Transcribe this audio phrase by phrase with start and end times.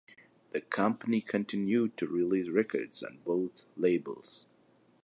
[0.51, 4.47] The company continued to release records on both labels.